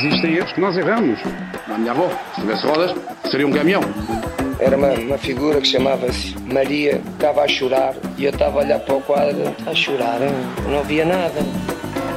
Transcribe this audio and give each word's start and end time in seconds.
Existem 0.00 0.34
erros 0.34 0.52
que 0.52 0.60
nós 0.60 0.76
erramos. 0.76 1.18
A 1.68 1.78
minha 1.78 1.92
avó, 1.92 2.10
se 2.34 2.40
tivesse 2.40 2.66
rodas, 2.66 2.94
seria 3.30 3.46
um 3.46 3.52
caminhão. 3.52 3.82
Era 4.58 4.76
uma, 4.76 4.90
uma 4.92 5.18
figura 5.18 5.60
que 5.60 5.68
chamava-se 5.68 6.36
Maria, 6.52 7.00
estava 7.12 7.42
a 7.42 7.48
chorar 7.48 7.94
e 8.16 8.24
eu 8.24 8.30
estava 8.30 8.60
a 8.60 8.64
olhar 8.64 8.80
para 8.80 8.94
o 8.94 9.00
quadro, 9.00 9.54
a 9.66 9.74
chorar, 9.74 10.18
não 10.68 10.82
via 10.84 11.04
nada. 11.04 11.40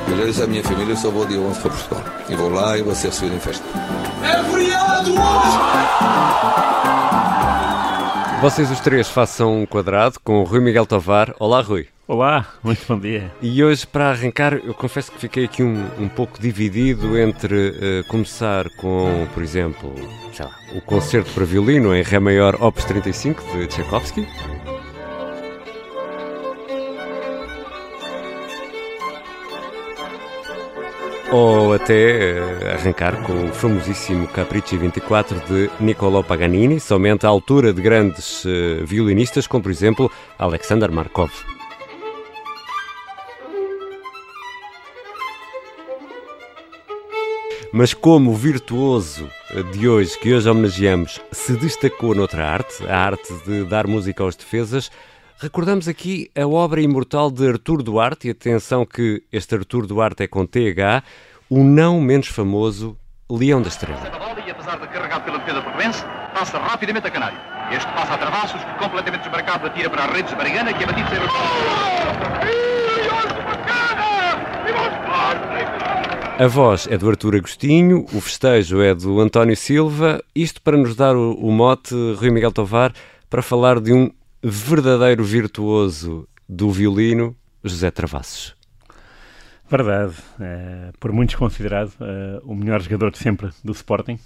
Eu 0.07 0.25
disse 0.25 0.43
à 0.43 0.47
minha 0.47 0.63
família, 0.63 0.93
eu 0.93 0.97
só 0.97 1.09
vou 1.09 1.25
dia 1.25 1.39
11 1.39 1.59
para 1.59 1.71
Portugal. 1.71 2.03
E 2.29 2.35
vou 2.35 2.49
lá 2.49 2.77
e 2.77 2.81
vou 2.81 2.95
ser 2.95 3.07
recebido 3.07 3.35
em 3.35 3.39
festa. 3.39 3.65
É 4.23 4.43
feriado 4.43 5.11
hoje! 5.11 6.74
Vocês 8.45 8.69
os 8.69 8.79
três 8.79 9.09
façam 9.09 9.63
um 9.63 9.65
quadrado 9.65 10.19
com 10.23 10.39
o 10.39 10.43
Rui 10.43 10.59
Miguel 10.59 10.85
Tovar. 10.85 11.33
Olá, 11.39 11.61
Rui. 11.61 11.87
Olá, 12.07 12.45
muito 12.63 12.85
bom 12.87 12.99
dia. 12.99 13.31
E 13.41 13.63
hoje, 13.63 13.87
para 13.87 14.11
arrancar, 14.11 14.53
eu 14.53 14.71
confesso 14.71 15.11
que 15.11 15.17
fiquei 15.17 15.45
aqui 15.45 15.63
um, 15.63 15.83
um 15.97 16.07
pouco 16.07 16.39
dividido 16.39 17.17
entre 17.17 17.69
uh, 17.69 18.07
começar 18.07 18.69
com, 18.77 19.27
por 19.33 19.41
exemplo, 19.41 19.91
lá, 20.39 20.51
o 20.75 20.81
concerto 20.81 21.31
para 21.31 21.43
violino 21.43 21.95
em 21.95 22.03
Ré 22.03 22.19
maior 22.19 22.53
Opus 22.61 22.85
35 22.85 23.41
de 23.57 23.65
Tchaikovsky. 23.65 24.27
Ou 31.37 31.73
até 31.73 32.39
uh, 32.39 32.69
arrancar 32.75 33.21
com 33.23 33.49
o 33.49 33.53
famosíssimo 33.53 34.25
Capricci 34.25 34.77
24 34.77 35.37
de 35.41 35.69
Niccolò 35.81 36.23
Paganini, 36.23 36.79
somente 36.79 37.25
à 37.25 37.29
altura 37.29 37.73
de 37.73 37.81
grandes 37.81 38.45
uh, 38.45 38.85
violinistas, 38.85 39.45
como 39.45 39.61
por 39.61 39.69
exemplo 39.69 40.09
Alexander 40.39 40.89
Markov. 40.89 41.29
Mas 47.73 47.93
como 47.93 48.31
o 48.31 48.35
virtuoso 48.35 49.29
de 49.73 49.89
hoje, 49.89 50.17
que 50.17 50.33
hoje 50.33 50.49
homenageamos, 50.49 51.19
se 51.33 51.51
destacou 51.57 52.15
noutra 52.15 52.47
arte, 52.47 52.81
a 52.87 52.97
arte 52.97 53.33
de 53.45 53.65
dar 53.65 53.87
música 53.87 54.23
aos 54.23 54.37
defesas, 54.37 54.89
recordamos 55.39 55.87
aqui 55.87 56.29
a 56.35 56.47
obra 56.47 56.81
imortal 56.81 57.29
de 57.29 57.47
Artur 57.47 57.83
Duarte, 57.83 58.27
e 58.27 58.31
atenção 58.31 58.85
que 58.85 59.23
este 59.31 59.55
Artur 59.55 59.85
Duarte 59.85 60.23
é 60.23 60.27
com 60.27 60.45
TH, 60.45 61.03
o 61.49 61.63
não 61.63 61.99
menos 61.99 62.27
famoso 62.27 62.97
Leão 63.29 63.61
da 63.61 63.67
Estrela. 63.67 63.99
E 64.45 64.51
apesar 64.51 64.79
de 64.79 64.87
carregado 64.87 65.23
pela 65.25 65.39
defesa 65.39 65.61
portuense, 65.61 66.03
passa 66.33 66.59
rapidamente 66.59 67.07
a 67.07 67.11
Canário. 67.11 67.37
Este 67.71 67.91
passa 67.93 68.13
a 68.13 68.17
travassos, 68.17 68.63
que 68.63 68.79
completamente 68.79 69.23
desmarcado 69.23 69.65
atira 69.65 69.89
para 69.89 70.03
a 70.03 70.07
rede 70.07 70.29
de 70.29 70.35
Barigana, 70.35 70.73
que 70.73 70.83
é 70.83 70.87
batido 70.87 71.09
sem... 71.09 71.19
A 76.37 76.47
voz 76.47 76.85
é 76.91 76.97
do 76.97 77.09
Artur 77.09 77.33
Agostinho, 77.33 78.05
o 78.13 78.19
festejo 78.19 78.81
é 78.81 78.93
do 78.93 79.21
António 79.21 79.55
Silva, 79.55 80.21
isto 80.35 80.61
para 80.61 80.75
nos 80.75 80.93
dar 80.93 81.15
o, 81.15 81.33
o 81.33 81.49
mote, 81.49 81.95
Rui 82.19 82.29
Miguel 82.29 82.51
Tovar, 82.51 82.91
para 83.29 83.41
falar 83.41 83.79
de 83.79 83.93
um 83.93 84.11
verdadeiro 84.41 85.23
virtuoso 85.23 86.27
do 86.47 86.71
violino, 86.71 87.35
José 87.63 87.89
Travassos. 87.91 88.55
Verdade, 89.69 90.13
é, 90.39 90.91
por 90.99 91.11
muitos 91.11 91.35
considerado 91.35 91.91
é, 91.99 92.39
o 92.43 92.53
melhor 92.53 92.81
jogador 92.81 93.11
de 93.11 93.17
sempre 93.17 93.49
do 93.63 93.71
Sporting, 93.71 94.19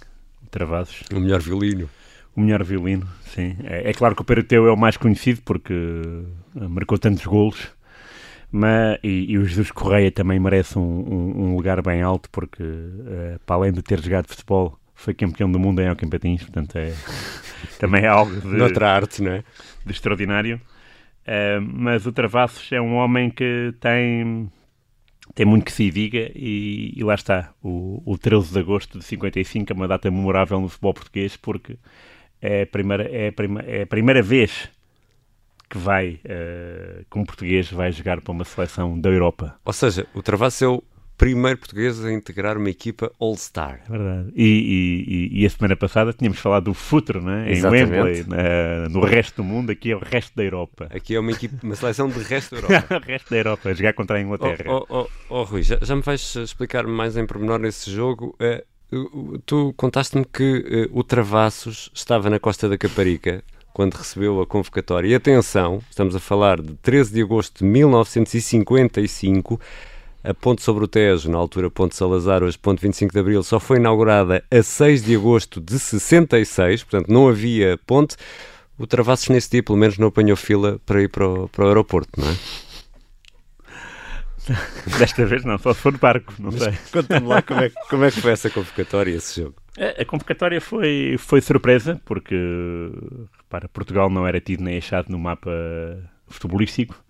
Travassos. 0.50 1.02
O 1.12 1.18
melhor 1.18 1.40
violino. 1.40 1.88
O 2.36 2.40
melhor 2.40 2.62
violino, 2.62 3.08
sim. 3.22 3.56
É, 3.64 3.90
é 3.90 3.92
claro 3.94 4.14
que 4.14 4.22
o 4.22 4.24
Peruteu 4.24 4.66
é 4.66 4.72
o 4.72 4.76
mais 4.76 4.96
conhecido 4.96 5.40
porque 5.44 5.74
marcou 6.54 6.98
tantos 6.98 7.24
golos, 7.24 7.70
mas, 8.52 8.98
e, 9.02 9.32
e, 9.32 9.38
o 9.38 9.44
Jesus 9.44 9.70
Correia 9.70 10.10
também 10.10 10.40
merece 10.40 10.78
um, 10.78 10.82
um, 10.82 11.44
um 11.44 11.56
lugar 11.56 11.80
bem 11.82 12.02
alto, 12.02 12.28
porque 12.30 12.62
uh, 12.62 13.38
para 13.46 13.56
além 13.56 13.72
de 13.72 13.80
ter 13.80 14.02
jogado 14.02 14.26
futebol, 14.26 14.76
foi 15.00 15.14
campeão 15.14 15.50
do 15.50 15.58
mundo 15.58 15.80
em 15.80 15.88
Alcampatins, 15.88 16.42
portanto 16.42 16.76
é 16.76 16.92
também 17.80 18.04
é 18.04 18.06
algo 18.06 18.38
de, 18.38 18.46
Noutra 18.46 18.90
arte, 18.90 19.22
não 19.22 19.32
é? 19.32 19.44
de 19.84 19.92
extraordinário. 19.92 20.60
Uh, 21.22 21.60
mas 21.60 22.06
o 22.06 22.12
Travassos 22.12 22.70
é 22.70 22.80
um 22.80 22.94
homem 22.94 23.30
que 23.30 23.74
tem, 23.80 24.50
tem 25.34 25.46
muito 25.46 25.64
que 25.64 25.72
se 25.72 25.90
diga 25.90 26.30
e, 26.34 26.92
e 26.94 27.02
lá 27.02 27.14
está. 27.14 27.52
O, 27.62 28.02
o 28.04 28.18
13 28.18 28.52
de 28.52 28.58
agosto 28.58 28.98
de 28.98 29.04
55 29.04 29.72
é 29.72 29.74
uma 29.74 29.88
data 29.88 30.10
memorável 30.10 30.60
no 30.60 30.68
futebol 30.68 30.94
português 30.94 31.36
porque 31.36 31.76
é 32.42 32.62
a 32.62 32.66
primeira, 32.66 33.04
é 33.04 33.28
a 33.28 33.32
prima, 33.32 33.60
é 33.60 33.82
a 33.82 33.86
primeira 33.86 34.22
vez 34.22 34.68
que 35.68 35.78
vai, 35.78 36.20
uh, 36.24 37.06
como 37.08 37.24
português, 37.24 37.70
vai 37.70 37.92
jogar 37.92 38.20
para 38.20 38.32
uma 38.32 38.44
seleção 38.44 39.00
da 39.00 39.08
Europa. 39.08 39.58
Ou 39.64 39.72
seja, 39.72 40.06
o 40.12 40.22
Travassos 40.22 40.62
é 40.62 40.66
o 40.66 40.82
primeiro 41.20 41.58
português 41.58 42.02
a 42.02 42.10
integrar 42.10 42.56
uma 42.56 42.70
equipa 42.70 43.12
All-Star. 43.20 43.82
É 43.86 43.90
verdade. 43.90 44.32
E, 44.34 45.28
e, 45.32 45.42
e, 45.42 45.46
a 45.46 45.50
semana 45.50 45.76
passada 45.76 46.14
tínhamos 46.14 46.38
falado 46.38 46.64
do 46.64 46.74
futuro, 46.74 47.20
né? 47.20 47.52
em 47.52 47.62
Wembley, 47.62 48.24
na, 48.26 48.88
no 48.88 49.04
resto 49.04 49.42
do 49.42 49.44
mundo, 49.44 49.70
aqui 49.70 49.92
é 49.92 49.96
o 49.96 49.98
resto 49.98 50.34
da 50.34 50.42
Europa. 50.42 50.88
Aqui 50.90 51.14
é 51.14 51.20
uma, 51.20 51.30
equipa, 51.30 51.54
uma 51.62 51.76
seleção 51.76 52.08
de 52.08 52.18
resto 52.20 52.54
da 52.54 52.62
Europa. 52.66 53.02
resto 53.04 53.28
da 53.28 53.36
Europa, 53.36 53.68
a 53.68 53.74
jogar 53.74 53.92
contra 53.92 54.16
a 54.16 54.20
Inglaterra. 54.22 54.64
Oh, 54.66 54.86
oh, 54.88 55.00
oh, 55.28 55.40
oh 55.40 55.42
Rui, 55.42 55.62
já, 55.62 55.76
já, 55.82 55.94
me 55.94 56.00
vais 56.00 56.36
explicar 56.36 56.86
mais 56.86 57.18
em 57.18 57.26
pormenor 57.26 57.58
nesse 57.58 57.90
jogo. 57.90 58.34
Uh, 58.40 59.38
tu 59.44 59.74
contaste-me 59.76 60.24
que 60.24 60.88
uh, 60.90 60.98
o 60.98 61.04
Travassos 61.04 61.90
estava 61.92 62.30
na 62.30 62.38
Costa 62.38 62.66
da 62.66 62.78
Caparica 62.78 63.44
quando 63.74 63.92
recebeu 63.92 64.40
a 64.40 64.46
convocatória. 64.46 65.08
E 65.08 65.14
atenção, 65.14 65.82
estamos 65.90 66.16
a 66.16 66.18
falar 66.18 66.62
de 66.62 66.76
13 66.76 67.12
de 67.12 67.20
agosto 67.20 67.58
de 67.58 67.64
1955. 67.66 69.60
A 70.22 70.34
Ponte 70.34 70.62
sobre 70.62 70.84
o 70.84 70.88
Tejo, 70.88 71.30
na 71.30 71.38
altura 71.38 71.70
Ponte 71.70 71.96
Salazar, 71.96 72.42
hoje 72.42 72.58
Ponte 72.58 72.82
25 72.82 73.10
de 73.12 73.18
Abril, 73.18 73.42
só 73.42 73.58
foi 73.58 73.78
inaugurada 73.78 74.44
a 74.50 74.62
6 74.62 75.02
de 75.02 75.16
agosto 75.16 75.62
de 75.62 75.78
66, 75.78 76.84
portanto 76.84 77.08
não 77.10 77.26
havia 77.26 77.78
ponte. 77.86 78.16
O 78.78 78.86
Travassos 78.86 79.30
nesse 79.30 79.50
dia, 79.50 79.62
pelo 79.62 79.78
menos, 79.78 79.96
não 79.96 80.08
apanhou 80.08 80.36
fila 80.36 80.78
para 80.84 81.02
ir 81.02 81.08
para 81.08 81.26
o, 81.26 81.48
para 81.48 81.64
o 81.64 81.68
aeroporto, 81.68 82.20
não 82.20 82.28
é? 82.28 82.36
Desta 84.98 85.24
vez 85.24 85.42
não, 85.44 85.56
só 85.58 85.72
se 85.72 85.80
for 85.80 85.92
de 85.92 85.98
barco, 85.98 86.34
não 86.38 86.50
Mas 86.50 86.62
sei. 86.62 86.72
Conta-me 86.92 87.26
lá 87.26 87.40
como 87.40 87.60
é, 87.60 87.70
como 87.88 88.04
é 88.04 88.10
que 88.10 88.20
foi 88.20 88.32
essa 88.32 88.50
convocatória, 88.50 89.14
esse 89.14 89.40
jogo. 89.40 89.54
A, 89.78 90.02
a 90.02 90.04
convocatória 90.04 90.60
foi, 90.60 91.16
foi 91.18 91.40
surpresa, 91.40 92.00
porque, 92.04 92.36
repara, 93.38 93.68
Portugal 93.68 94.10
não 94.10 94.26
era 94.26 94.40
tido 94.40 94.64
nem 94.64 94.76
achado 94.76 95.10
no 95.10 95.18
mapa 95.18 95.50
futebolístico, 96.26 97.02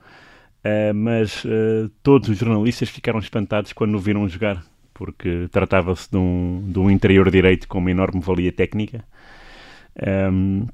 uh, 0.64 0.94
mas 0.94 1.44
uh, 1.44 1.90
todos 2.02 2.28
os 2.28 2.38
jornalistas 2.38 2.88
ficaram 2.88 3.18
espantados 3.18 3.72
quando 3.72 3.94
o 3.94 3.98
viram 3.98 4.28
jogar, 4.28 4.64
porque 4.94 5.48
tratava-se 5.50 6.10
de 6.10 6.16
um, 6.16 6.64
de 6.66 6.78
um 6.78 6.90
interior 6.90 7.30
direito 7.30 7.68
com 7.68 7.78
uma 7.78 7.90
enorme 7.90 8.20
valia 8.20 8.52
técnica, 8.52 9.04
um, 10.32 10.66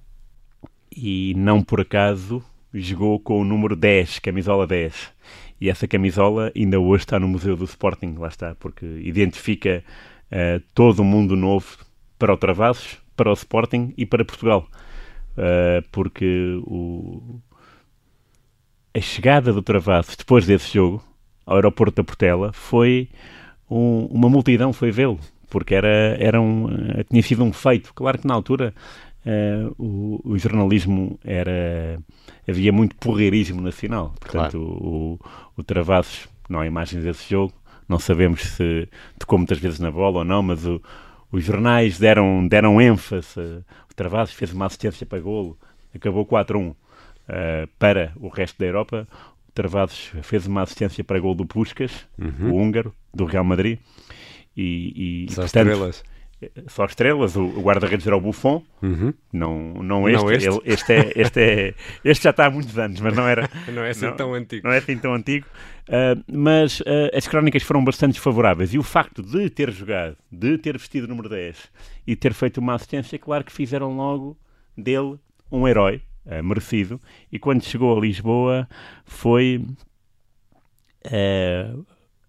e 0.95 1.35
não 1.37 1.63
por 1.63 1.81
acaso 1.81 2.43
jogou 2.73 3.19
com 3.19 3.41
o 3.41 3.45
número 3.45 3.75
10, 3.75 4.19
camisola 4.19 4.67
10. 4.67 5.13
E 5.61 5.71
essa 5.71 5.89
camisola 5.89 6.53
ainda 6.55 6.79
hoje 6.79 7.05
está 7.05 7.19
no 7.19 7.29
Museu 7.29 7.57
do 7.57 7.65
Sporting, 7.65 8.17
lá 8.19 8.29
está, 8.29 8.55
porque 8.57 8.85
identifica 8.85 9.83
uh, 10.31 10.63
todo 10.75 11.01
o 11.01 11.05
mundo 11.05 11.35
novo 11.35 11.79
para 12.19 12.33
o 12.33 12.37
Travassos, 12.37 12.99
para 13.17 13.31
o 13.31 13.35
Sporting 13.35 13.95
e 13.97 14.05
para 14.05 14.25
Portugal. 14.25 14.69
Uh, 15.33 15.87
porque 15.91 16.59
o... 16.63 17.41
a 18.97 19.01
chegada 19.01 19.53
do 19.53 19.62
Travassos 19.62 20.17
depois 20.17 20.47
desse 20.47 20.73
jogo 20.73 21.05
ao 21.45 21.57
aeroporto 21.57 21.97
da 21.97 22.05
Portela 22.05 22.51
foi 22.53 23.11
um, 23.71 24.07
uma 24.07 24.31
multidão 24.31 24.73
foi 24.73 24.91
vê-lo, 24.91 25.21
porque 25.51 25.75
era, 25.75 26.17
era 26.19 26.41
um, 26.41 26.67
tinha 27.11 27.23
sido 27.23 27.45
um 27.45 27.53
feito. 27.53 27.93
Claro 27.95 28.19
que 28.19 28.27
na 28.27 28.34
altura 28.34 28.75
Uh, 29.27 29.75
o, 29.77 30.21
o, 30.23 30.39
jornalismo 30.39 31.19
era. 31.25 31.99
havia 32.49 32.73
muito 32.73 32.95
porreirismo 32.95 33.61
nacional. 33.61 34.15
Portanto, 34.21 34.53
claro. 34.53 34.61
o, 34.61 35.19
o 35.57 35.65
Travassos, 35.65 36.28
não 36.49 36.61
há 36.61 36.67
imagens 36.69 37.03
desse 37.03 37.28
jogo, 37.28 37.53
não 37.89 37.99
sabemos 37.99 38.43
se 38.43 38.89
tocou 39.19 39.37
muitas 39.37 39.59
vezes 39.59 39.81
na 39.81 39.91
bola 39.91 40.19
ou 40.19 40.25
não, 40.25 40.45
mas 40.45 40.65
o, 40.65 40.81
os 41.33 41.43
jornais 41.43 41.98
deram, 41.98 42.47
deram 42.47 42.81
ênfase. 42.81 43.41
O 43.91 43.95
Travassos 43.97 44.37
fez 44.37 44.53
uma 44.53 44.66
assistência 44.66 45.04
para 45.04 45.19
golo, 45.19 45.59
acabou 45.93 46.25
4-1 46.25 46.77
uh, 47.28 47.69
para 47.78 48.13
o 48.17 48.28
resto 48.28 48.59
da 48.59 48.67
Europa. 48.67 49.09
O 49.49 49.53
Travassos 49.53 50.13
fez 50.23 50.47
uma 50.47 50.63
assistência 50.63 51.03
para 51.03 51.19
golo 51.19 51.34
do 51.34 51.47
Puskas, 51.47 52.07
uhum. 52.19 52.53
o 52.53 52.57
húngaro, 52.57 52.95
do 53.13 53.25
Real 53.25 53.45
Madrid. 53.45 53.78
E, 54.57 55.27
e 55.27 55.33
Só 55.33 55.43
portanto, 55.43 55.69
estrelas 55.69 56.05
só 56.69 56.84
estrelas, 56.84 57.34
o, 57.34 57.45
o 57.45 57.63
guarda-redes 57.63 58.07
era 58.07 58.17
o 58.17 58.21
Buffon, 58.21 58.63
uhum. 58.83 59.13
não, 59.33 59.75
não 59.83 60.09
este. 60.09 60.23
Não 60.23 60.33
este. 60.33 60.49
Ele, 60.49 60.61
este, 60.65 60.93
é, 60.93 61.13
este, 61.17 61.41
é, 61.41 61.75
este 62.05 62.25
já 62.25 62.31
está 62.31 62.47
há 62.47 62.51
muitos 62.51 62.78
anos, 62.78 63.01
mas 63.01 63.15
não 63.15 63.27
era. 63.27 63.49
não 63.72 63.83
é 63.83 63.91
assim 63.91 64.07
não, 64.07 64.17
tão 64.17 64.34
antigo. 64.34 64.67
Não 64.67 64.75
é 64.75 64.79
assim 64.79 64.99
tão 64.99 65.15
antigo. 65.15 65.47
Uh, 65.89 66.22
mas 66.31 66.81
uh, 66.81 66.84
as 67.15 67.27
crónicas 67.27 67.63
foram 67.63 67.83
bastante 67.83 68.21
favoráveis 68.21 68.75
e 68.75 68.79
o 68.79 68.83
facto 68.83 69.22
de 69.22 69.49
ter 69.49 69.71
jogado, 69.71 70.17
de 70.31 70.59
ter 70.59 70.77
vestido 70.77 71.05
o 71.05 71.09
número 71.09 71.29
10 71.29 71.71
e 72.07 72.15
ter 72.15 72.34
feito 72.34 72.59
uma 72.59 72.75
assistência, 72.75 73.19
claro 73.19 73.45
que 73.45 73.53
fizeram 73.53 73.97
logo 73.97 74.37
dele 74.77 75.19
um 75.51 75.67
herói 75.67 76.03
uh, 76.27 76.43
merecido. 76.43 77.01
E 77.31 77.39
quando 77.39 77.63
chegou 77.65 77.97
a 77.97 78.01
Lisboa 78.01 78.69
foi, 79.05 79.65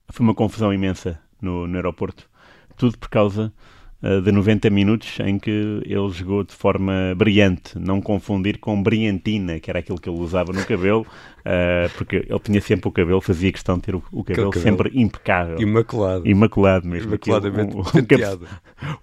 foi 0.09 0.23
uma 0.23 0.35
confusão 0.35 0.73
imensa 0.73 1.19
no, 1.41 1.67
no 1.67 1.75
aeroporto. 1.75 2.29
Tudo 2.77 2.97
por 2.97 3.09
causa 3.09 3.51
uh, 3.51 3.76
de 4.23 4.31
90 4.31 4.69
minutos 4.69 5.19
em 5.19 5.37
que 5.39 5.49
ele 5.85 6.09
jogou 6.11 6.43
de 6.43 6.53
forma 6.53 7.13
brilhante, 7.15 7.77
não 7.77 8.01
confundir 8.01 8.57
com 8.59 8.81
brilhantina, 8.81 9.59
que 9.59 9.69
era 9.69 9.79
aquilo 9.79 9.99
que 9.99 10.09
ele 10.09 10.19
usava 10.19 10.53
no 10.53 10.63
cabelo, 10.65 11.01
uh, 11.01 11.89
porque 11.97 12.17
ele 12.17 12.39
tinha 12.39 12.61
sempre 12.61 12.87
o 12.87 12.91
cabelo, 12.91 13.19
fazia 13.21 13.51
questão 13.51 13.77
de 13.77 13.83
ter 13.83 13.95
o, 13.95 14.03
o 14.11 14.23
cabelo, 14.23 14.51
cabelo, 14.51 14.63
sempre 14.63 14.91
impecável. 14.93 15.59
Imaculado. 15.59 16.27
Imaculado 16.27 16.87
mesmo. 16.87 17.09
Imaculadamente 17.09 17.75
um, 17.75 17.79
um, 17.79 17.83
cabe, 18.05 18.45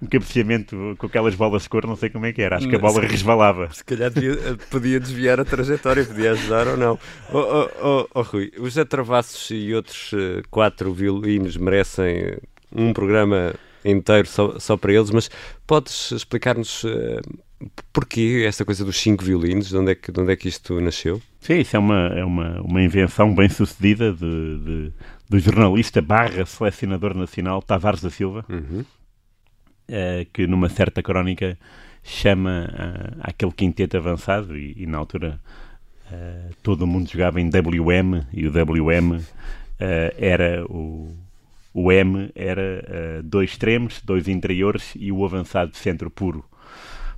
um 0.02 0.06
cabeceamento 0.06 0.94
com 0.98 1.06
aquelas 1.06 1.34
bolas 1.34 1.62
de 1.62 1.68
cor, 1.68 1.86
não 1.86 1.96
sei 1.96 2.10
como 2.10 2.26
é 2.26 2.32
que 2.32 2.42
era, 2.42 2.56
acho 2.56 2.68
que 2.68 2.76
a 2.76 2.78
bola 2.78 3.00
se, 3.02 3.06
resvalava. 3.06 3.68
Se 3.72 3.84
calhar 3.84 4.10
devia, 4.10 4.36
podia 4.70 5.00
desviar 5.00 5.40
a 5.40 5.44
trajetória, 5.44 6.04
podia 6.04 6.32
ajudar 6.32 6.68
ou 6.68 6.76
não. 6.76 6.98
Oh, 7.32 7.38
oh, 7.38 7.68
oh, 7.82 8.08
oh 8.14 8.22
Rui, 8.22 8.52
os 8.58 8.74
José 8.74 8.84
Travassos 8.84 9.50
e 9.50 9.72
outros 9.74 10.12
uh, 10.12 10.42
quatro 10.50 10.92
violinos 10.92 11.56
merecem 11.56 12.38
um 12.74 12.92
programa 12.92 13.54
inteiro 13.84 14.26
só, 14.26 14.58
só 14.58 14.76
para 14.76 14.92
eles, 14.92 15.10
mas 15.10 15.31
podes 15.66 16.12
explicar-nos 16.12 16.84
uh, 16.84 17.20
porquê 17.92 18.44
esta 18.46 18.64
coisa 18.64 18.84
dos 18.84 18.96
cinco 18.96 19.25
violinos? 19.25 19.69
De 19.69 19.76
onde 19.76 19.92
é 19.92 19.94
que, 19.94 20.10
de 20.10 20.20
onde 20.20 20.32
é 20.32 20.36
que 20.36 20.48
isto 20.48 20.81
nasceu? 20.81 21.20
Sim, 21.40 21.58
isso 21.58 21.76
é 21.76 21.78
uma, 21.78 22.08
é 22.08 22.25
uma, 22.25 22.60
uma 22.60 22.82
invenção 22.82 23.34
bem 23.34 23.48
sucedida 23.48 24.12
de, 24.12 24.58
de 24.58 24.92
do 25.28 25.38
jornalista 25.38 26.02
barra 26.02 26.44
selecionador 26.44 27.16
nacional 27.16 27.62
Tavares 27.62 28.02
da 28.02 28.10
Silva, 28.10 28.44
uhum. 28.48 28.81
uh, 28.81 30.26
que 30.32 30.46
numa 30.46 30.69
certa 30.69 31.02
crónica 31.02 31.58
chama 32.02 32.69
uh, 32.70 33.20
aquele 33.20 33.52
quinteto 33.52 33.96
avançado 33.96 34.56
e, 34.56 34.75
e 34.76 34.87
na 34.87 34.98
altura 34.98 35.40
uh, 36.10 36.54
todo 36.62 36.82
o 36.82 36.87
mundo 36.87 37.10
jogava 37.10 37.40
em 37.40 37.48
WM 37.48 38.26
e 38.32 38.46
o 38.46 38.50
WM 38.50 39.20
era 40.16 40.64
o 40.66 41.14
o 41.75 41.91
M 41.91 42.31
era 42.37 42.62
uh, 43.19 43.23
dois 43.25 43.50
extremos, 43.50 44.00
dois 44.03 44.29
interiores 44.29 44.93
e 44.94 45.11
o 45.11 45.25
avançado 45.25 45.73
de 45.73 45.76
centro 45.76 46.09
puro. 46.09 46.44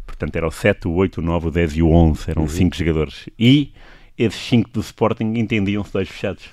Portanto, 0.06 0.34
era 0.34 0.48
o 0.48 0.50
7, 0.50 0.88
o 0.88 0.92
8, 0.92 1.18
o 1.18 1.22
9, 1.22 1.48
o 1.48 1.50
10 1.50 1.76
e 1.76 1.82
o 1.82 1.90
11. 1.90 2.30
Eram 2.30 2.48
5 2.48 2.64
uhum. 2.64 2.78
jogadores. 2.78 3.28
E 3.38 3.72
esses 4.16 4.40
5 4.48 4.70
do 4.70 4.80
Sporting 4.80 5.34
entendiam-se 5.36 5.92
dois 5.92 6.08
fechados. 6.08 6.44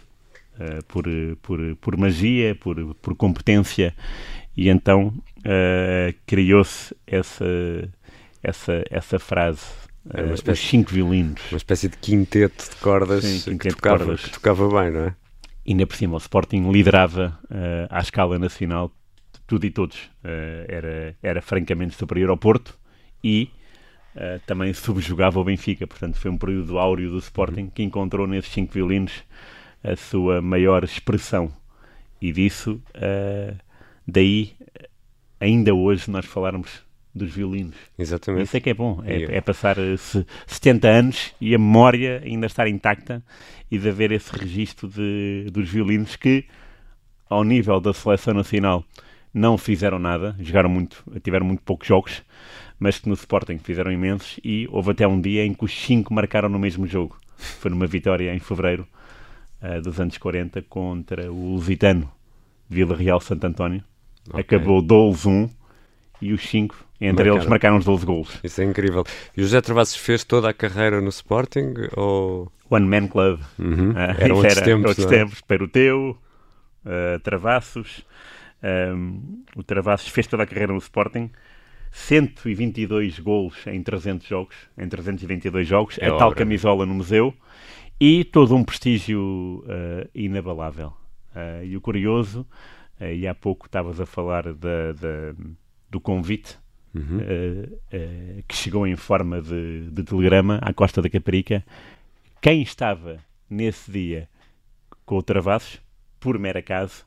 Uh, 0.56 0.84
por, 0.88 1.06
por, 1.42 1.76
por 1.78 1.98
magia, 1.98 2.54
por, 2.56 2.94
por 2.96 3.16
competência. 3.16 3.96
E 4.56 4.70
então 4.70 5.14
uh, 5.40 6.14
criou-se 6.28 6.94
essa, 7.08 7.46
essa, 8.44 8.84
essa 8.90 9.18
frase. 9.18 9.62
Uh, 10.06 10.34
espécie, 10.34 10.62
os 10.62 10.70
cinco 10.70 10.92
violinos. 10.92 11.42
Uma 11.52 11.58
espécie 11.58 11.88
de 11.88 11.98
quinteto 11.98 12.70
de 12.70 12.76
cordas, 12.76 13.24
Sim, 13.24 13.52
quinteto 13.52 13.76
que, 13.76 13.82
tocava, 13.82 14.00
de 14.00 14.06
cordas. 14.06 14.26
que 14.26 14.32
tocava 14.32 14.68
bem, 14.68 14.92
não 14.92 15.06
é? 15.06 15.16
Ainda 15.66 15.88
por 15.88 15.96
cima, 15.96 16.16
o 16.16 16.18
Sporting 16.18 16.70
liderava 16.72 17.40
uh, 17.46 17.88
à 17.90 18.00
escala 18.00 18.38
nacional 18.38 18.92
tudo 19.48 19.66
e 19.66 19.72
todos. 19.72 19.98
Uh, 20.24 20.66
era, 20.68 21.18
era 21.24 21.42
francamente 21.42 21.96
superior 21.96 22.30
ao 22.30 22.38
Porto 22.38 22.78
e 23.24 23.50
uh, 24.16 24.40
também 24.46 24.74
subjugava 24.74 25.40
o 25.40 25.44
Benfica. 25.44 25.88
Portanto, 25.88 26.18
foi 26.18 26.30
um 26.30 26.38
período 26.38 26.78
áureo 26.78 27.12
do 27.12 27.18
Sporting 27.18 27.70
que 27.70 27.82
encontrou 27.82 28.28
nesses 28.28 28.52
cinco 28.52 28.74
violinos 28.74 29.24
a 29.82 29.96
sua 29.96 30.42
maior 30.42 30.84
expressão. 30.84 31.52
E 32.22 32.32
disso, 32.32 32.82
daí, 34.08 34.54
ainda 35.42 35.74
hoje, 35.74 36.10
nós 36.10 36.26
falarmos 36.26 36.83
dos 37.14 37.32
violinos. 37.32 37.76
Exatamente. 37.98 38.46
Isso 38.46 38.58
é 38.58 38.60
que 38.60 38.70
é 38.70 38.74
bom. 38.74 39.02
É, 39.06 39.38
é 39.38 39.42
passar 39.42 39.76
se, 39.98 40.26
70 40.48 40.88
anos 40.88 41.34
e 41.40 41.54
a 41.54 41.60
memória 41.60 42.22
ainda 42.26 42.48
estar 42.48 42.68
intacta 42.68 43.24
e 43.70 43.78
de 43.78 43.90
haver 43.90 44.12
esse 44.12 44.36
registro 44.36 44.88
de, 44.88 45.48
dos 45.52 45.70
violinos 45.70 46.16
que, 46.16 46.46
ao 47.30 47.44
nível 47.44 47.80
da 47.80 47.94
seleção 47.94 48.34
nacional, 48.34 48.84
não 49.34 49.58
fizeram 49.58 49.98
nada, 49.98 50.36
jogaram 50.40 50.70
muito, 50.70 51.04
tiveram 51.24 51.46
muito 51.46 51.64
poucos 51.64 51.88
jogos, 51.88 52.24
mas 52.80 53.00
que 53.00 53.08
no 53.08 53.16
Sporting 53.16 53.58
fizeram 53.58 53.92
imensos 53.92 54.40
e 54.44 54.68
houve 54.72 54.92
até 54.92 55.08
um 55.08 55.20
dia 55.20 55.46
em 55.46 55.54
que 55.54 55.66
os 55.66 55.74
cinco 55.74 56.14
marcaram 56.14 56.50
no 56.50 56.60
mesmo 56.60 56.86
jogo. 56.86 57.20
Foi 57.38 57.72
numa 57.72 57.88
vitória 57.88 58.34
em 58.34 58.40
fevereiro 58.40 58.88
uh, 59.62 59.82
dos 59.82 60.00
anos 60.00 60.18
40 60.18 60.62
contra 60.64 61.32
o 61.32 61.54
Lusitano, 61.54 62.12
Vila 62.70 62.96
Real 62.96 63.20
Santo 63.20 63.46
António. 63.48 63.84
Okay. 64.30 64.42
Acabou 64.42 64.82
12-1 64.82 65.50
e 66.22 66.32
os 66.32 66.42
cinco, 66.44 66.76
entre 67.06 67.26
marcaram. 67.26 67.36
eles, 67.36 67.48
marcaram 67.48 67.78
os 67.78 67.86
12 67.86 68.06
gols. 68.06 68.40
Isso 68.44 68.62
é 68.62 68.64
incrível. 68.64 69.04
E 69.36 69.42
o 69.42 69.44
José 69.44 69.62
Travassos 69.62 69.96
fez 69.96 70.24
toda 70.24 70.50
a 70.50 70.54
carreira 70.54 71.02
no 71.02 71.10
Sporting? 71.10 71.74
Ou... 71.96 72.52
One 72.70 72.88
Man 72.88 73.08
Club. 73.08 73.40
Uhum. 73.60 73.92
Uh, 73.92 73.98
eram 74.20 74.36
outros 74.38 74.58
era, 74.58 74.66
tempos. 74.66 74.90
Outros 74.90 75.06
é? 75.06 75.10
tempos. 75.10 75.42
Peruteu, 75.42 76.18
uh, 76.86 77.20
Travassos. 77.20 78.06
Um, 78.64 79.44
o 79.56 79.64
Travassos 79.64 80.08
fez 80.08 80.28
toda 80.28 80.44
a 80.44 80.48
carreira 80.48 80.74
no 80.74 80.80
Sporting. 80.80 81.30
122 81.92 83.20
gols 83.20 83.68
em 83.68 83.82
300 83.84 84.28
jogos, 84.28 84.56
em 84.76 84.90
322 84.90 85.68
jogos, 85.68 86.00
é 86.00 86.08
a 86.08 86.08
obra. 86.08 86.20
tal 86.20 86.34
camisola 86.34 86.88
no 86.88 86.94
museu 86.96 87.34
e 88.00 88.24
todo 88.24 88.56
um 88.56 88.64
prestígio 88.64 89.64
uh, 89.66 90.10
inabalável. 90.14 90.92
Uh, 91.36 91.64
e 91.64 91.78
o 91.78 91.82
curioso, 91.82 92.48
uh, 93.00 93.06
e 93.06 93.28
há 93.28 93.36
pouco 93.36 93.68
estavas 93.68 94.02
a 94.02 94.06
falar 94.06 94.54
da, 94.54 94.92
da, 94.94 95.36
do 95.90 96.02
convite 96.02 96.58
uhum. 96.94 97.20
que 98.48 98.56
chegou 98.56 98.86
em 98.88 98.96
forma 98.96 99.42
de, 99.42 99.90
de 99.90 100.04
telegrama 100.04 100.60
à 100.62 100.74
Costa 100.74 101.02
da 101.02 101.10
Caparica 101.10 101.64
quem 102.42 102.62
estava 102.62 103.20
nesse 103.50 103.90
dia 103.90 104.28
com 105.06 105.18
o 105.18 105.24
Travassos, 105.24 105.80
por 106.20 106.38
mero 106.38 106.60
acaso, 106.60 107.06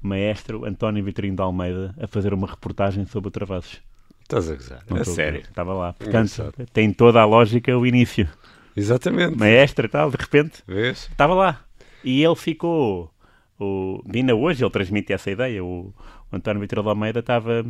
maestro 0.00 0.64
António 0.64 1.04
Vitorino 1.04 1.36
de 1.36 1.42
Almeida 1.42 1.94
a 2.00 2.06
fazer 2.06 2.32
uma 2.32 2.46
reportagem 2.46 3.04
sobre 3.04 3.28
o 3.28 3.30
Travassos. 3.30 3.82
Estás 4.22 4.50
a 4.50 4.54
gozar? 4.54 4.84
Não 4.88 4.98
a 4.98 5.04
sério? 5.04 5.40
Estava 5.40 5.72
lá. 5.74 5.92
Portanto, 5.92 6.52
tem 6.72 6.92
toda 6.92 7.20
a 7.20 7.24
lógica 7.24 7.76
o 7.76 7.86
início. 7.86 8.28
Exatamente. 8.76 9.36
Maestro 9.36 9.86
e 9.86 9.88
tal, 9.88 10.10
de 10.10 10.16
repente, 10.16 10.62
Vês? 10.66 11.08
estava 11.10 11.34
lá. 11.34 11.64
E 12.04 12.22
ele 12.22 12.36
ficou... 12.36 13.10
O, 13.58 14.02
ainda 14.14 14.34
hoje 14.34 14.62
ele 14.62 14.70
transmite 14.70 15.12
essa 15.12 15.30
ideia. 15.30 15.64
O, 15.64 15.92
o 16.30 16.36
António 16.36 16.60
Vitorino 16.60 16.84
de 16.84 16.88
Almeida 16.90 17.20
estava... 17.20 17.66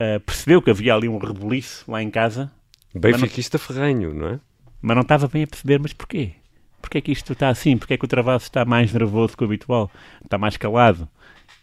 Uh, 0.00 0.18
percebeu 0.20 0.62
que 0.62 0.70
havia 0.70 0.94
ali 0.94 1.08
um 1.08 1.18
rebuliço 1.18 1.84
lá 1.90 2.02
em 2.02 2.10
casa. 2.10 2.50
Benfiquista 2.94 3.58
não... 3.58 3.64
ferrenho, 3.64 4.14
não 4.14 4.28
é? 4.28 4.40
mas 4.80 4.94
não 4.94 5.02
estava 5.02 5.28
bem 5.28 5.42
a 5.42 5.46
perceber, 5.46 5.78
mas 5.78 5.92
porquê? 5.92 6.32
Porquê 6.80 6.98
é 6.98 7.00
que 7.00 7.12
isto 7.12 7.32
está 7.32 7.48
assim? 7.50 7.76
Porquê 7.76 7.94
é 7.94 7.98
que 7.98 8.04
o 8.04 8.08
Travasso 8.08 8.46
está 8.46 8.64
mais 8.64 8.92
nervoso 8.92 9.36
que 9.36 9.44
o 9.44 9.46
habitual? 9.46 9.90
Está 10.24 10.38
mais 10.38 10.56
calado? 10.56 11.08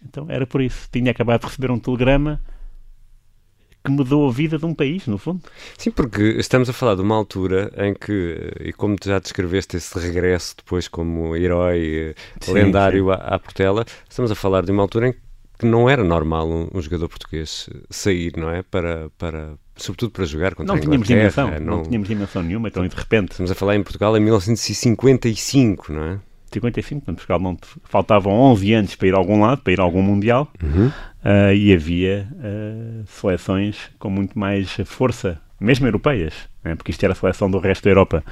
Então 0.07 0.27
era 0.29 0.45
por 0.45 0.61
isso. 0.61 0.87
Tinha 0.91 1.11
acabado 1.11 1.41
de 1.41 1.47
receber 1.47 1.71
um 1.71 1.79
telegrama 1.79 2.39
que 3.83 3.89
mudou 3.89 4.27
a 4.27 4.31
vida 4.31 4.59
de 4.59 4.65
um 4.65 4.75
país, 4.75 5.07
no 5.07 5.17
fundo. 5.17 5.41
Sim, 5.77 5.91
porque 5.91 6.21
estamos 6.37 6.69
a 6.69 6.73
falar 6.73 6.95
de 6.95 7.01
uma 7.01 7.15
altura 7.15 7.71
em 7.77 7.93
que, 7.93 8.53
e 8.59 8.73
como 8.73 8.95
tu 8.97 9.07
já 9.07 9.17
descreveste 9.17 9.77
esse 9.77 9.97
regresso 9.97 10.57
depois 10.57 10.87
como 10.87 11.35
herói 11.35 12.13
sim, 12.39 12.51
lendário 12.51 13.05
sim. 13.05 13.11
À, 13.11 13.35
à 13.35 13.39
Portela, 13.39 13.85
estamos 14.07 14.29
a 14.29 14.35
falar 14.35 14.63
de 14.63 14.71
uma 14.71 14.83
altura 14.83 15.07
em 15.07 15.13
que 15.13 15.19
não 15.63 15.89
era 15.89 16.03
normal 16.03 16.47
um, 16.47 16.69
um 16.73 16.81
jogador 16.81 17.09
português 17.09 17.69
sair, 17.89 18.33
não 18.37 18.49
é? 18.49 18.61
Para, 18.63 19.09
para, 19.17 19.53
sobretudo 19.75 20.11
para 20.11 20.25
jogar 20.25 20.55
contra 20.55 20.73
não 20.73 20.79
a 20.79 20.83
tínhamos 20.83 21.07
dimensão, 21.07 21.49
não... 21.59 21.77
não 21.77 21.83
tínhamos 21.83 22.07
dimensão 22.07 22.43
nenhuma, 22.43 22.67
então 22.67 22.87
de 22.87 22.95
repente... 22.95 23.31
Estamos 23.31 23.51
a 23.51 23.55
falar 23.55 23.75
em 23.75 23.83
Portugal 23.83 24.15
em 24.15 24.19
1955, 24.19 25.91
não 25.91 26.03
é? 26.03 26.19
55, 26.51 27.01
portanto, 27.01 27.17
Portugal 27.17 27.39
não, 27.39 27.57
faltavam 27.83 28.33
11 28.33 28.73
anos 28.73 28.95
para 28.95 29.07
ir 29.07 29.13
a 29.13 29.17
algum 29.17 29.41
lado, 29.41 29.61
para 29.61 29.73
ir 29.73 29.79
a 29.79 29.83
algum 29.83 30.01
Mundial, 30.01 30.49
uhum. 30.63 30.87
uh, 30.87 31.53
e 31.53 31.73
havia 31.73 32.27
uh, 32.31 33.05
seleções 33.05 33.91
com 33.99 34.09
muito 34.09 34.37
mais 34.37 34.69
força, 34.85 35.41
mesmo 35.59 35.87
europeias, 35.87 36.33
né? 36.63 36.75
porque 36.75 36.91
isto 36.91 37.03
era 37.03 37.13
a 37.13 37.15
seleção 37.15 37.49
do 37.51 37.59
resto 37.59 37.83
da 37.83 37.89
Europa. 37.89 38.23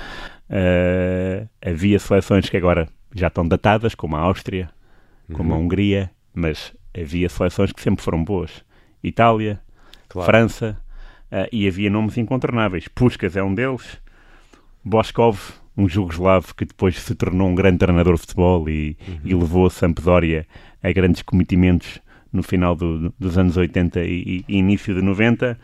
Uh, 0.50 1.48
havia 1.62 2.00
seleções 2.00 2.50
que 2.50 2.56
agora 2.56 2.88
já 3.14 3.28
estão 3.28 3.48
datadas, 3.48 3.96
como 3.96 4.16
a 4.16 4.20
Áustria, 4.20 4.70
como 5.34 5.54
uhum. 5.54 5.60
a 5.60 5.62
Hungria, 5.62 6.12
mas 6.34 6.74
havia 6.96 7.30
seleções 7.30 7.72
que 7.72 7.82
sempre 7.82 8.04
foram 8.04 8.24
boas. 8.24 8.64
Itália, 9.04 9.62
claro. 10.08 10.26
França, 10.26 10.78
Uh, 11.26 11.50
e 11.52 11.68
havia 11.68 11.90
nomes 11.90 12.18
incontornáveis. 12.18 12.88
Puskas 12.88 13.36
é 13.36 13.44
um 13.44 13.54
deles, 13.54 14.00
Boskov, 14.84 15.40
um 15.76 15.90
jugoslavo 15.90 16.54
que 16.56 16.66
depois 16.66 16.98
se 17.00 17.16
tornou 17.16 17.50
um 17.50 17.56
grande 17.56 17.80
treinador 17.80 18.14
de 18.14 18.22
futebol 18.22 18.70
e, 18.70 18.96
uhum. 19.08 19.20
e 19.26 19.34
levou 19.34 19.66
a 19.66 19.70
Sampdoria 19.70 20.48
a 20.82 20.92
grandes 20.92 21.24
cometimentos 21.24 22.00
no 22.32 22.44
final 22.44 22.76
do, 22.76 23.14
dos 23.20 23.38
anos 23.38 23.58
80 23.58 24.02
e, 24.06 24.46
e, 24.48 24.58
início 24.58 24.94
de 24.94 25.02
90. 25.02 25.60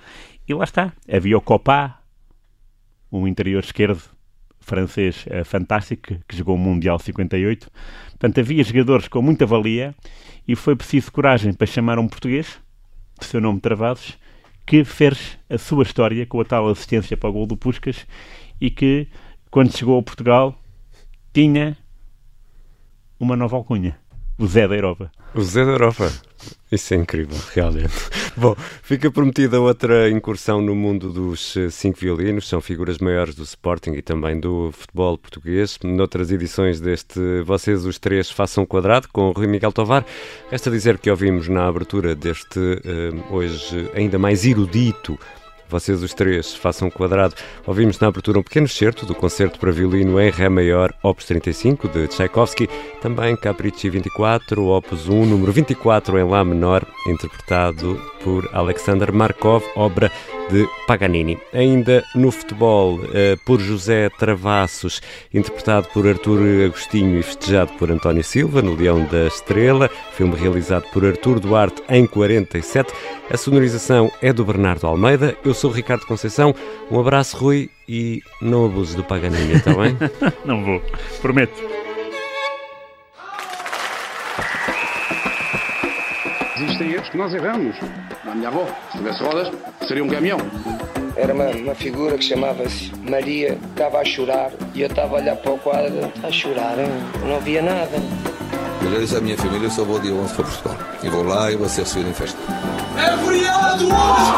E 0.47 0.53
lá 0.53 0.63
está. 0.63 0.91
Havia 1.09 1.37
o 1.37 1.41
Copá, 1.41 2.01
um 3.11 3.27
interior 3.27 3.63
esquerdo 3.63 4.01
francês 4.61 5.25
uh, 5.27 5.43
fantástico, 5.43 6.15
que 6.27 6.37
jogou 6.37 6.55
o 6.55 6.57
Mundial 6.57 6.97
58. 6.97 7.69
Portanto, 8.11 8.39
havia 8.39 8.63
jogadores 8.63 9.07
com 9.07 9.21
muita 9.21 9.45
valia 9.45 9.93
e 10.47 10.55
foi 10.55 10.75
preciso 10.75 11.11
coragem 11.11 11.53
para 11.53 11.67
chamar 11.67 11.99
um 11.99 12.07
português, 12.07 12.59
de 13.19 13.25
seu 13.25 13.41
nome 13.41 13.59
Travados, 13.59 14.17
que 14.65 14.83
fez 14.83 15.37
a 15.49 15.57
sua 15.57 15.83
história 15.83 16.25
com 16.25 16.39
a 16.39 16.45
tal 16.45 16.69
assistência 16.69 17.17
para 17.17 17.29
o 17.29 17.33
gol 17.33 17.45
do 17.45 17.57
Puscas 17.57 18.05
e 18.59 18.69
que, 18.69 19.07
quando 19.49 19.75
chegou 19.75 19.99
a 19.99 20.03
Portugal, 20.03 20.57
tinha 21.33 21.77
uma 23.19 23.35
nova 23.35 23.55
alcunha. 23.55 23.97
o 24.37 24.47
Zé 24.47 24.67
da 24.67 24.75
Europa. 24.75 25.11
O 25.33 25.41
Zé 25.41 25.65
da 25.65 25.71
Europa. 25.71 26.11
Isso 26.71 26.93
é 26.93 26.97
incrível, 26.97 27.37
realmente. 27.53 27.93
Bom, 28.37 28.55
fica 28.81 29.11
prometida 29.11 29.59
outra 29.59 30.09
incursão 30.09 30.61
no 30.61 30.73
mundo 30.73 31.11
dos 31.11 31.57
eh, 31.57 31.69
cinco 31.69 31.99
violinos, 31.99 32.47
são 32.47 32.61
figuras 32.61 32.97
maiores 32.97 33.35
do 33.35 33.43
Sporting 33.43 33.91
e 33.91 34.01
também 34.01 34.39
do 34.39 34.71
futebol 34.71 35.17
português. 35.17 35.77
Noutras 35.83 36.31
edições 36.31 36.79
deste 36.79 37.19
Vocês 37.41 37.85
os 37.85 37.99
Três 37.99 38.31
Façam 38.31 38.65
Quadrado, 38.65 39.09
com 39.11 39.29
o 39.29 39.31
Rui 39.33 39.47
Miguel 39.47 39.73
Tovar, 39.73 40.05
resta 40.49 40.71
dizer 40.71 40.97
que 40.97 41.09
ouvimos 41.09 41.49
na 41.49 41.67
abertura 41.67 42.15
deste, 42.15 42.59
eh, 42.59 43.11
hoje 43.29 43.91
ainda 43.93 44.17
mais 44.17 44.45
erudito 44.45 45.19
vocês 45.71 46.03
os 46.03 46.13
três 46.13 46.53
façam 46.53 46.89
um 46.89 46.91
quadrado. 46.91 47.33
Ouvimos 47.65 47.97
na 47.99 48.09
abertura 48.09 48.37
um 48.37 48.43
pequeno 48.43 48.65
excerto 48.65 49.05
do 49.05 49.15
concerto 49.15 49.57
para 49.57 49.71
violino 49.71 50.19
em 50.19 50.29
Ré 50.29 50.49
maior, 50.49 50.93
Opus 51.01 51.25
35, 51.25 51.87
de 51.87 52.07
Tchaikovsky, 52.09 52.69
também 53.01 53.37
Capricci 53.37 53.89
24, 53.89 54.65
Opus 54.65 55.07
1, 55.07 55.25
número 55.25 55.53
24 55.53 56.19
em 56.19 56.23
Lá 56.23 56.43
menor, 56.43 56.85
interpretado 57.07 57.99
por 58.21 58.47
Alexander 58.53 59.11
Markov, 59.13 59.63
obra 59.75 60.11
de 60.49 60.67
Paganini. 60.85 61.37
Ainda 61.53 62.03
no 62.13 62.31
futebol, 62.31 62.99
eh, 63.13 63.37
por 63.45 63.59
José 63.59 64.09
Travassos, 64.09 65.01
interpretado 65.33 65.87
por 65.93 66.07
Artur 66.07 66.39
Agostinho 66.65 67.19
e 67.19 67.23
festejado 67.23 67.71
por 67.73 67.89
António 67.89 68.23
Silva, 68.23 68.61
no 68.61 68.75
Leão 68.75 69.05
da 69.05 69.27
Estrela, 69.27 69.89
filme 70.13 70.35
realizado 70.35 70.85
por 70.91 71.05
Artur 71.05 71.39
Duarte 71.39 71.81
em 71.89 72.05
47. 72.05 72.93
A 73.29 73.37
sonorização 73.37 74.11
é 74.21 74.33
do 74.33 74.43
Bernardo 74.43 74.85
Almeida. 74.85 75.37
Eu 75.43 75.53
sou 75.61 75.69
o 75.69 75.73
Ricardo 75.73 76.05
Conceição. 76.07 76.55
Um 76.89 76.99
abraço, 76.99 77.37
Rui, 77.37 77.69
e 77.87 78.23
não 78.41 78.65
abuses 78.65 78.95
do 78.95 79.03
Paganini, 79.03 79.53
está 79.53 79.73
bem? 79.75 79.95
não 80.43 80.63
vou, 80.63 80.81
prometo. 81.21 81.53
Existem 86.57 86.91
erros 86.93 87.09
que 87.09 87.17
nós 87.17 87.33
erramos. 87.33 87.75
A 88.25 88.35
minha 88.35 88.47
avó, 88.47 88.65
se 88.91 88.97
tivesse 88.97 89.23
rodas, 89.23 89.51
seria 89.87 90.03
um 90.03 90.09
caminhão. 90.09 90.39
Era 91.15 91.33
uma, 91.33 91.49
uma 91.49 91.75
figura 91.75 92.17
que 92.17 92.23
chamava-se 92.23 92.91
Maria, 93.07 93.57
estava 93.69 93.99
a 93.99 94.05
chorar 94.05 94.51
e 94.73 94.81
eu 94.81 94.87
estava 94.87 95.17
a 95.17 95.21
olhar 95.21 95.35
para 95.35 95.51
o 95.51 95.59
quadro, 95.59 96.11
a 96.23 96.31
chorar, 96.31 96.79
hein? 96.79 96.89
não 97.27 97.39
via 97.39 97.61
nada. 97.61 97.97
Eu 98.83 98.91
já 98.91 98.99
disse 98.99 99.15
à 99.15 99.21
minha 99.21 99.37
família, 99.37 99.67
eu 99.67 99.71
só 99.71 99.83
vou 99.83 99.99
dia 99.99 100.13
11 100.13 100.33
para 100.33 100.43
Portugal. 100.43 100.90
E 101.03 101.09
vou 101.09 101.23
lá 101.23 101.51
e 101.51 101.55
vou 101.55 101.67
ser 101.67 101.81
recebido 101.81 102.09
em 102.09 102.13
festa. 102.13 102.37
É 102.97 103.17
feriado 103.17 103.85
hoje! 103.85 104.31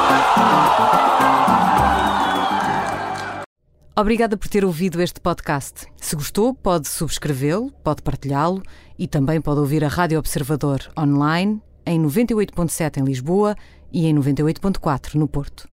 Obrigada 3.96 4.36
por 4.36 4.48
ter 4.48 4.65
ouvido 4.65 5.01
este 5.01 5.20
podcast. 5.20 5.86
Se 5.98 6.15
gostou, 6.15 6.53
pode 6.53 6.88
subscrevê-lo, 6.88 7.72
pode 7.84 8.01
partilhá-lo 8.01 8.63
e 8.98 9.08
também 9.08 9.39
pode 9.39 9.60
ouvir 9.60 9.84
a 9.84 9.88
Rádio 9.88 10.17
Observador 10.17 10.79
online 10.98 11.62
em 11.86 12.01
98.7 12.01 12.98
em 12.98 13.03
Lisboa 13.03 13.55
e 13.91 14.08
em 14.08 14.15
98.4 14.15 15.13
no 15.15 15.27
Porto. 15.27 15.70